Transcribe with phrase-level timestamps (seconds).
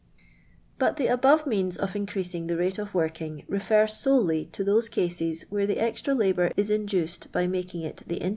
[0.81, 4.89] l»ut the abo\e means of iiun.a ijig the rate of wurkini: refer solely to thosr
[4.89, 8.29] cases where ili j extra laliour is induced by niakin;j it the iiit